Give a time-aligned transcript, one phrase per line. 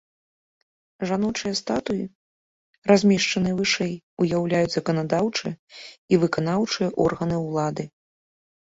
[1.09, 2.03] Жаночыя статуі,
[2.93, 3.93] размешчаныя вышэй,
[4.27, 5.53] уяўляюць заканадаўчыя
[5.91, 7.83] і выканаўчыя органы ўлады.